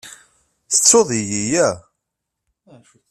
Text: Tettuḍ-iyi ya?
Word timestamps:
Tettuḍ-iyi 0.71 1.41
ya? 1.53 1.69